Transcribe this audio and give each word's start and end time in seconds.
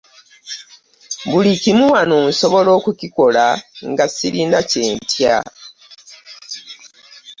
Buli 1.29 1.51
kimu 1.63 1.85
wano 1.93 2.17
nsobola 2.29 2.69
okukikola 2.77 3.45
nga 3.89 4.05
ssirina 4.11 4.59
kye 4.69 4.83
ntya. 4.97 5.37